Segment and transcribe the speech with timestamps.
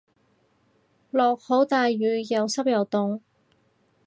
[1.11, 3.21] 落好大雨又濕又凍